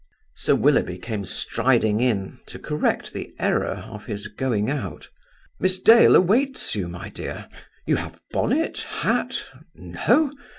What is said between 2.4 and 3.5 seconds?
to correct the